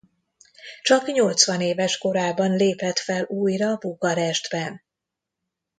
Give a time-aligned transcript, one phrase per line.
[0.81, 4.83] Csak nyolcvanéves korában lépett fel újra Bukarestben.